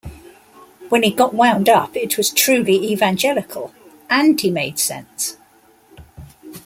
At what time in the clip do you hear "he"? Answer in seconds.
1.03-1.11, 4.41-4.49